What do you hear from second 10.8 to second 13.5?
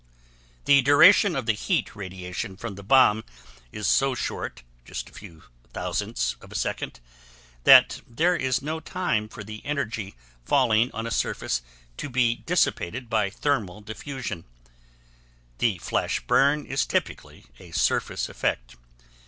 on a surface to be dissipated by